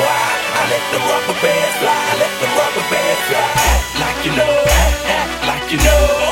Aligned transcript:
I 0.00 0.62
let 0.70 0.84
the 0.92 0.98
rubber 0.98 1.36
band 1.42 1.72
fly. 1.80 1.92
I 1.92 2.14
let 2.20 2.34
the 2.40 2.48
rubber 2.56 2.84
band 2.90 3.18
fly. 3.28 3.44
Act 3.68 4.00
like 4.00 4.20
you 4.24 4.32
know. 4.36 4.52
Act, 4.66 4.98
act 5.06 5.46
like 5.46 5.72
you 5.72 5.78
know. 5.78 6.29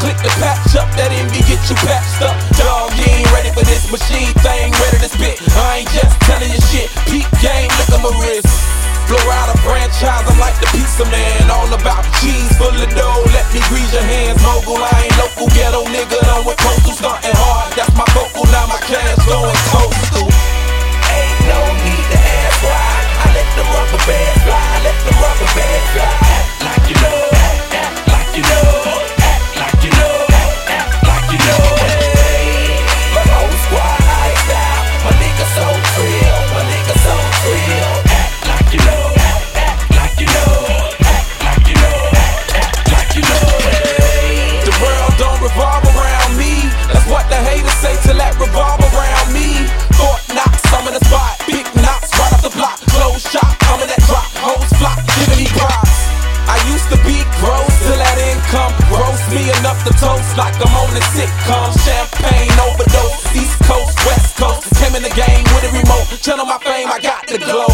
Click 0.00 0.16
the 0.24 0.32
patch 0.40 0.72
up, 0.80 0.88
that 0.96 1.12
envy 1.12 1.44
get 1.44 1.60
you 1.68 1.76
patched 1.84 2.24
up. 2.24 2.32
Dog, 2.56 2.88
you 2.96 3.04
ain't 3.04 3.28
ready 3.36 3.52
for 3.52 3.60
this 3.68 3.84
machine 3.92 4.32
thing, 4.40 4.72
ready 4.80 4.96
to 4.96 5.08
spit. 5.12 5.36
I 5.60 5.84
ain't 5.84 5.92
just 5.92 6.16
telling 6.24 6.48
you 6.48 6.60
shit. 6.72 6.88
Peak 7.04 7.28
game, 7.44 7.68
look 7.76 7.92
at 7.92 8.00
my 8.00 8.08
wrist. 8.24 8.48
Florida 9.04 9.52
franchise, 9.60 10.24
I'm 10.24 10.40
like 10.40 10.56
the 10.56 10.72
pizza 10.72 11.04
man. 11.12 11.52
All 11.52 11.68
about 11.68 12.06
cheese 12.22 12.48
full 12.56 12.72
of 12.72 12.90
dough, 12.96 13.28
let 13.36 13.44
me 13.52 13.60
grease 13.68 13.92
your 13.92 14.06
hands. 14.06 14.40
Mogul, 14.40 14.80
I 14.80 14.88
ain't 15.04 15.16
local 15.20 15.52
ghetto 15.52 15.84
nigga, 15.92 16.16
done 16.24 16.48
with 16.48 16.56
coastal 16.64 16.96
up 59.70 59.78
the 59.86 59.94
toast 59.94 60.34
like 60.34 60.58
I'm 60.58 60.74
on 60.74 60.90
a 60.98 61.02
sitcom. 61.14 61.70
Champagne 61.86 62.50
overdose, 62.58 63.22
East 63.38 63.54
Coast, 63.62 63.94
West 64.02 64.34
Coast. 64.34 64.66
Came 64.82 64.98
in 64.98 65.02
the 65.06 65.14
game 65.14 65.46
with 65.54 65.62
a 65.62 65.70
remote, 65.70 66.10
channel 66.18 66.44
my 66.44 66.58
fame, 66.58 66.90
I 66.90 66.98
got 66.98 67.30
the 67.30 67.38
glow. 67.38 67.70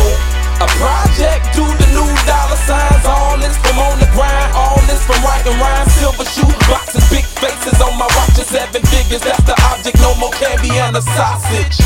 A 0.61 0.69
project 0.77 1.57
to 1.57 1.65
the 1.65 1.89
new 1.97 2.11
dollar 2.29 2.61
signs. 2.69 3.05
All 3.09 3.41
this 3.41 3.57
from 3.65 3.81
on 3.81 3.97
the 3.97 4.09
grind, 4.13 4.53
all 4.53 4.77
this 4.85 5.01
from 5.09 5.25
writing 5.25 5.57
rhymes. 5.57 5.93
Silver 5.97 6.29
shoot 6.29 6.57
boxes, 6.69 7.05
big 7.09 7.25
faces 7.41 7.81
on 7.81 7.97
my 7.97 8.09
watch, 8.13 8.37
seven 8.45 8.83
figures. 8.93 9.25
That's 9.25 9.43
the 9.49 9.57
object, 9.73 9.97
no 10.05 10.13
more 10.21 10.33
candy 10.37 10.77
and 10.77 10.97
a 10.97 11.03
sausage. 11.17 11.81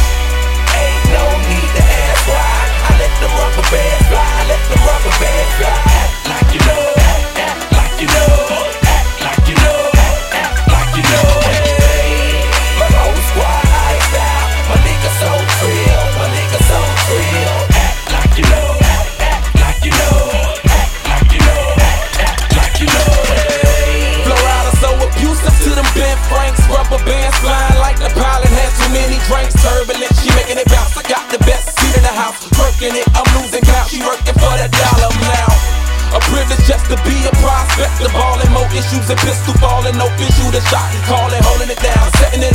Collect 37.81 38.03
the 38.03 38.13
ball 38.13 38.37
and 38.37 38.53
more 38.53 38.69
issues 38.77 39.09
and 39.09 39.19
pistol 39.21 39.55
falling, 39.55 39.97
no 39.97 40.05
issue 40.21 40.53
the 40.53 40.61
shot. 40.69 40.93
callin', 41.09 41.41
holding 41.41 41.71
it 41.71 41.81
down, 41.81 42.13
setting 42.21 42.43
it 42.45 42.50